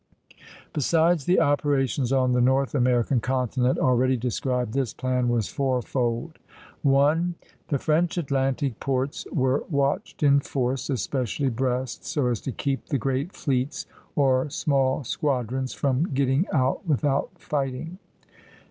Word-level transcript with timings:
Besides 0.73 1.25
the 1.25 1.39
operations 1.39 2.11
on 2.11 2.31
the 2.31 2.41
North 2.41 2.73
American 2.73 3.19
continent 3.19 3.77
already 3.77 4.17
described, 4.17 4.73
this 4.73 4.95
plan 4.95 5.29
was 5.29 5.47
fourfold: 5.49 6.39
1. 6.81 7.35
The 7.67 7.77
French 7.77 8.17
Atlantic 8.17 8.79
ports 8.79 9.27
were 9.31 9.63
watched 9.69 10.23
in 10.23 10.39
force, 10.39 10.89
especially 10.89 11.49
Brest, 11.51 12.03
so 12.03 12.25
as 12.29 12.41
to 12.41 12.51
keep 12.51 12.87
the 12.87 12.97
great 12.97 13.33
fleets 13.33 13.85
or 14.15 14.49
small 14.49 15.03
squadrons 15.03 15.75
from 15.75 16.11
getting 16.15 16.47
out 16.51 16.87
without 16.87 17.33
fighting. 17.39 17.99